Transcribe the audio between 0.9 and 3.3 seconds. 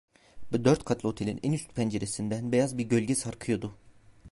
otelin en üst penceresinden beyaz bir gölge